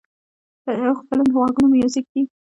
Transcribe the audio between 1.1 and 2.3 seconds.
د غوږونو میوزیک دی